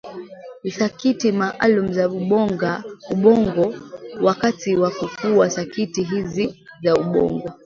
[0.77, 2.09] sakiti maalum za
[3.11, 3.73] ubongo
[4.21, 7.53] wakati wa kukua Sakiti hizi za ubongo